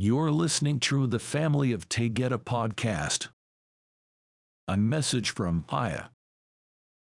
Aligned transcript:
You're 0.00 0.30
listening 0.30 0.78
to 0.78 1.08
the 1.08 1.18
Family 1.18 1.72
of 1.72 1.88
Taygeta 1.88 2.38
podcast. 2.38 3.30
A 4.68 4.76
message 4.76 5.30
from 5.30 5.64
Aya. 5.70 6.10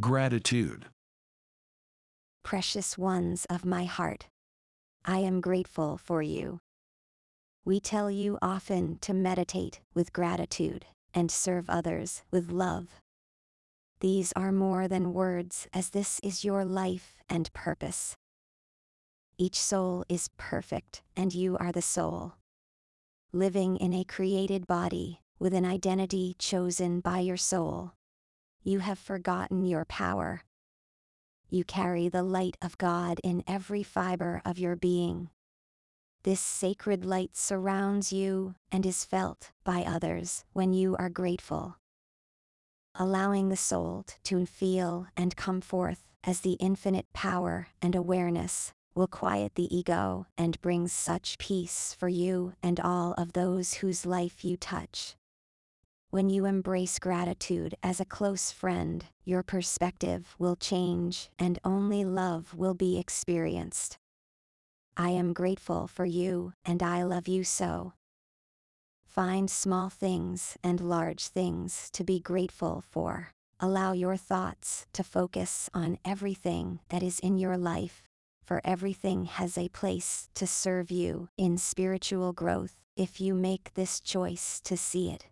Gratitude. 0.00 0.86
Precious 2.42 2.96
ones 2.96 3.46
of 3.50 3.66
my 3.66 3.84
heart, 3.84 4.28
I 5.04 5.18
am 5.18 5.42
grateful 5.42 5.98
for 5.98 6.22
you. 6.22 6.60
We 7.62 7.78
tell 7.78 8.10
you 8.10 8.38
often 8.40 8.96
to 9.02 9.12
meditate 9.12 9.82
with 9.92 10.14
gratitude 10.14 10.86
and 11.12 11.30
serve 11.30 11.68
others 11.68 12.22
with 12.30 12.50
love. 12.50 13.02
These 14.00 14.32
are 14.32 14.50
more 14.50 14.88
than 14.88 15.12
words, 15.12 15.68
as 15.74 15.90
this 15.90 16.20
is 16.22 16.42
your 16.42 16.64
life 16.64 17.16
and 17.28 17.52
purpose. 17.52 18.16
Each 19.36 19.60
soul 19.60 20.06
is 20.08 20.30
perfect, 20.38 21.02
and 21.14 21.34
you 21.34 21.58
are 21.58 21.70
the 21.70 21.82
soul. 21.82 22.32
Living 23.34 23.76
in 23.76 23.92
a 23.92 24.04
created 24.04 24.66
body, 24.66 25.20
with 25.38 25.52
an 25.52 25.66
identity 25.66 26.34
chosen 26.38 27.00
by 27.00 27.18
your 27.18 27.36
soul. 27.36 27.92
You 28.62 28.78
have 28.78 28.98
forgotten 28.98 29.66
your 29.66 29.84
power. 29.84 30.44
You 31.50 31.62
carry 31.62 32.08
the 32.08 32.22
light 32.22 32.56
of 32.62 32.78
God 32.78 33.20
in 33.22 33.44
every 33.46 33.82
fiber 33.82 34.40
of 34.46 34.58
your 34.58 34.76
being. 34.76 35.28
This 36.22 36.40
sacred 36.40 37.04
light 37.04 37.36
surrounds 37.36 38.14
you 38.14 38.54
and 38.72 38.86
is 38.86 39.04
felt 39.04 39.50
by 39.62 39.82
others 39.82 40.46
when 40.54 40.72
you 40.72 40.96
are 40.96 41.10
grateful. 41.10 41.76
Allowing 42.94 43.50
the 43.50 43.56
soul 43.56 44.06
to 44.24 44.46
feel 44.46 45.06
and 45.18 45.36
come 45.36 45.60
forth 45.60 46.02
as 46.24 46.40
the 46.40 46.54
infinite 46.54 47.12
power 47.12 47.68
and 47.82 47.94
awareness 47.94 48.72
will 48.98 49.06
quiet 49.06 49.54
the 49.54 49.72
ego 49.74 50.26
and 50.36 50.60
brings 50.60 50.92
such 50.92 51.38
peace 51.38 51.94
for 51.96 52.08
you 52.08 52.52
and 52.60 52.80
all 52.80 53.14
of 53.16 53.32
those 53.32 53.74
whose 53.74 54.04
life 54.04 54.44
you 54.44 54.56
touch. 54.56 55.14
When 56.10 56.28
you 56.28 56.46
embrace 56.46 56.98
gratitude 56.98 57.76
as 57.80 58.00
a 58.00 58.04
close 58.04 58.50
friend, 58.50 59.04
your 59.24 59.44
perspective 59.44 60.34
will 60.36 60.56
change 60.56 61.30
and 61.38 61.60
only 61.64 62.04
love 62.04 62.54
will 62.56 62.74
be 62.74 62.98
experienced. 62.98 63.98
I 64.96 65.10
am 65.10 65.32
grateful 65.32 65.86
for 65.86 66.04
you 66.04 66.54
and 66.64 66.82
I 66.82 67.04
love 67.04 67.28
you 67.28 67.44
so. 67.44 67.92
Find 69.06 69.48
small 69.48 69.90
things 69.90 70.56
and 70.64 70.80
large 70.80 71.28
things 71.28 71.88
to 71.92 72.02
be 72.02 72.18
grateful 72.18 72.82
for. 72.90 73.28
Allow 73.60 73.92
your 73.92 74.16
thoughts 74.16 74.86
to 74.92 75.04
focus 75.04 75.70
on 75.72 75.98
everything 76.04 76.80
that 76.88 77.04
is 77.04 77.20
in 77.20 77.38
your 77.38 77.56
life, 77.56 78.07
for 78.48 78.62
everything 78.64 79.26
has 79.26 79.58
a 79.58 79.68
place 79.68 80.30
to 80.32 80.46
serve 80.46 80.90
you 80.90 81.28
in 81.36 81.58
spiritual 81.58 82.32
growth 82.32 82.76
if 82.96 83.20
you 83.20 83.34
make 83.34 83.74
this 83.74 84.00
choice 84.00 84.58
to 84.64 84.74
see 84.74 85.10
it. 85.10 85.26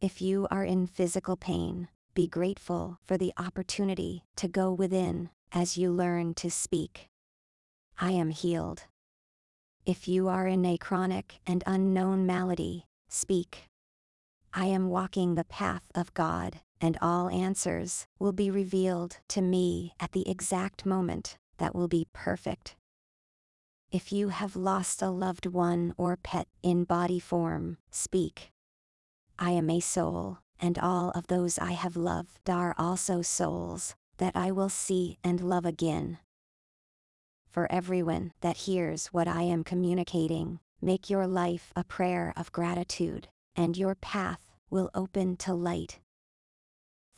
If 0.00 0.22
you 0.22 0.48
are 0.50 0.64
in 0.64 0.86
physical 0.86 1.36
pain, 1.36 1.88
be 2.14 2.26
grateful 2.26 2.96
for 3.04 3.18
the 3.18 3.34
opportunity 3.36 4.24
to 4.36 4.48
go 4.48 4.72
within 4.72 5.28
as 5.52 5.76
you 5.76 5.92
learn 5.92 6.32
to 6.36 6.50
speak. 6.50 7.10
I 8.00 8.12
am 8.12 8.30
healed. 8.30 8.84
If 9.84 10.08
you 10.08 10.28
are 10.28 10.46
in 10.46 10.64
a 10.64 10.78
chronic 10.78 11.40
and 11.46 11.62
unknown 11.66 12.24
malady, 12.24 12.86
speak. 13.10 13.64
I 14.54 14.64
am 14.64 14.88
walking 14.88 15.34
the 15.34 15.44
path 15.44 15.84
of 15.94 16.14
God, 16.14 16.62
and 16.80 16.96
all 17.02 17.28
answers 17.28 18.06
will 18.18 18.32
be 18.32 18.50
revealed 18.50 19.18
to 19.28 19.42
me 19.42 19.92
at 20.00 20.12
the 20.12 20.26
exact 20.26 20.86
moment 20.86 21.36
that 21.62 21.76
will 21.76 21.86
be 21.86 22.08
perfect. 22.12 22.74
If 23.92 24.10
you 24.10 24.30
have 24.30 24.56
lost 24.56 25.00
a 25.00 25.10
loved 25.10 25.46
one 25.46 25.94
or 25.96 26.16
pet 26.16 26.48
in 26.60 26.82
body 26.82 27.20
form, 27.20 27.78
speak. 27.92 28.50
I 29.38 29.52
am 29.52 29.70
a 29.70 29.78
soul, 29.78 30.38
and 30.58 30.76
all 30.76 31.10
of 31.10 31.28
those 31.28 31.60
I 31.60 31.70
have 31.70 31.96
loved 31.96 32.50
are 32.50 32.74
also 32.76 33.22
souls, 33.22 33.94
that 34.16 34.34
I 34.34 34.50
will 34.50 34.70
see 34.70 35.18
and 35.22 35.40
love 35.40 35.64
again. 35.64 36.18
For 37.48 37.70
everyone 37.70 38.32
that 38.40 38.66
hears 38.66 39.06
what 39.12 39.28
I 39.28 39.42
am 39.42 39.62
communicating, 39.62 40.58
make 40.80 41.08
your 41.08 41.28
life 41.28 41.72
a 41.76 41.84
prayer 41.84 42.32
of 42.36 42.50
gratitude, 42.50 43.28
and 43.54 43.76
your 43.76 43.94
path 43.94 44.48
will 44.68 44.90
open 44.96 45.36
to 45.36 45.54
light. 45.54 46.00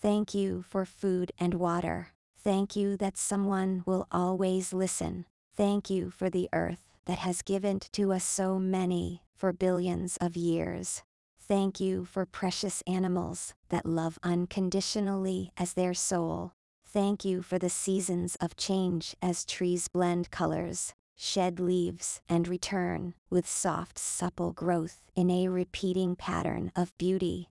Thank 0.02 0.34
you 0.34 0.66
for 0.68 0.84
food 0.84 1.32
and 1.38 1.54
water. 1.54 2.08
Thank 2.44 2.76
you 2.76 2.98
that 2.98 3.16
someone 3.16 3.82
will 3.86 4.06
always 4.12 4.74
listen. 4.74 5.24
Thank 5.56 5.88
you 5.88 6.10
for 6.10 6.28
the 6.28 6.50
earth 6.52 6.90
that 7.06 7.20
has 7.20 7.40
given 7.40 7.80
to 7.92 8.12
us 8.12 8.22
so 8.22 8.58
many 8.58 9.22
for 9.34 9.54
billions 9.54 10.18
of 10.18 10.36
years. 10.36 11.02
Thank 11.40 11.80
you 11.80 12.04
for 12.04 12.26
precious 12.26 12.82
animals 12.86 13.54
that 13.70 13.86
love 13.86 14.18
unconditionally 14.22 15.52
as 15.56 15.72
their 15.72 15.94
soul. 15.94 16.52
Thank 16.86 17.24
you 17.24 17.40
for 17.40 17.58
the 17.58 17.70
seasons 17.70 18.36
of 18.42 18.56
change 18.56 19.16
as 19.22 19.46
trees 19.46 19.88
blend 19.88 20.30
colors, 20.30 20.92
shed 21.16 21.58
leaves, 21.58 22.20
and 22.28 22.46
return 22.46 23.14
with 23.30 23.48
soft, 23.48 23.98
supple 23.98 24.52
growth 24.52 25.00
in 25.16 25.30
a 25.30 25.48
repeating 25.48 26.14
pattern 26.14 26.72
of 26.76 26.96
beauty. 26.98 27.48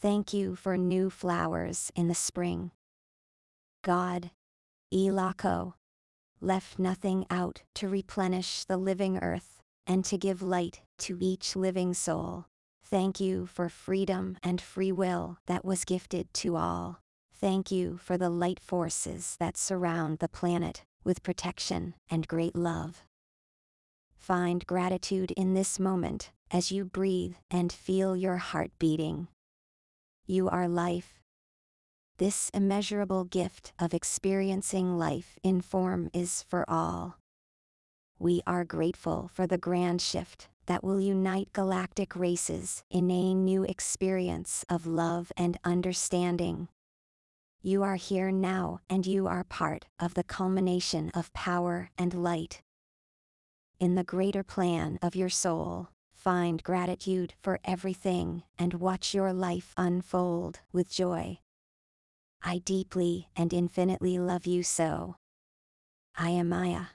Thank 0.00 0.32
you 0.32 0.56
for 0.56 0.78
new 0.78 1.10
flowers 1.10 1.92
in 1.94 2.08
the 2.08 2.14
spring. 2.14 2.70
God, 3.86 4.32
Elako, 4.92 5.74
left 6.40 6.76
nothing 6.76 7.24
out 7.30 7.62
to 7.76 7.88
replenish 7.88 8.64
the 8.64 8.76
living 8.76 9.16
earth 9.18 9.62
and 9.86 10.04
to 10.06 10.18
give 10.18 10.42
light 10.42 10.80
to 10.98 11.16
each 11.20 11.54
living 11.54 11.94
soul. 11.94 12.46
Thank 12.84 13.20
you 13.20 13.46
for 13.46 13.68
freedom 13.68 14.38
and 14.42 14.60
free 14.60 14.90
will 14.90 15.38
that 15.46 15.64
was 15.64 15.84
gifted 15.84 16.34
to 16.34 16.56
all. 16.56 16.98
Thank 17.32 17.70
you 17.70 17.96
for 17.98 18.18
the 18.18 18.28
light 18.28 18.58
forces 18.58 19.36
that 19.38 19.56
surround 19.56 20.18
the 20.18 20.28
planet 20.28 20.82
with 21.04 21.22
protection 21.22 21.94
and 22.10 22.26
great 22.26 22.56
love. 22.56 23.04
Find 24.16 24.66
gratitude 24.66 25.30
in 25.36 25.54
this 25.54 25.78
moment 25.78 26.32
as 26.50 26.72
you 26.72 26.84
breathe 26.84 27.36
and 27.52 27.72
feel 27.72 28.16
your 28.16 28.38
heart 28.38 28.72
beating. 28.80 29.28
You 30.26 30.48
are 30.48 30.66
life. 30.66 31.22
This 32.18 32.50
immeasurable 32.54 33.24
gift 33.24 33.74
of 33.78 33.92
experiencing 33.92 34.96
life 34.96 35.38
in 35.42 35.60
form 35.60 36.08
is 36.14 36.42
for 36.42 36.64
all. 36.66 37.18
We 38.18 38.40
are 38.46 38.64
grateful 38.64 39.30
for 39.34 39.46
the 39.46 39.58
grand 39.58 40.00
shift 40.00 40.48
that 40.64 40.82
will 40.82 40.98
unite 40.98 41.52
galactic 41.52 42.16
races 42.16 42.82
in 42.90 43.10
a 43.10 43.34
new 43.34 43.64
experience 43.64 44.64
of 44.70 44.86
love 44.86 45.30
and 45.36 45.58
understanding. 45.62 46.68
You 47.60 47.82
are 47.82 47.96
here 47.96 48.30
now 48.30 48.80
and 48.88 49.06
you 49.06 49.26
are 49.26 49.44
part 49.44 49.84
of 50.00 50.14
the 50.14 50.24
culmination 50.24 51.10
of 51.14 51.34
power 51.34 51.90
and 51.98 52.14
light. 52.14 52.62
In 53.78 53.94
the 53.94 54.04
greater 54.04 54.42
plan 54.42 54.98
of 55.02 55.14
your 55.14 55.28
soul, 55.28 55.88
find 56.14 56.62
gratitude 56.62 57.34
for 57.42 57.60
everything 57.62 58.44
and 58.58 58.72
watch 58.72 59.12
your 59.12 59.34
life 59.34 59.74
unfold 59.76 60.60
with 60.72 60.90
joy. 60.90 61.40
I 62.48 62.58
deeply 62.58 63.26
and 63.34 63.52
infinitely 63.52 64.20
love 64.20 64.46
you 64.46 64.62
so. 64.62 65.16
I 66.16 66.30
am 66.30 66.52
Aya. 66.52 66.86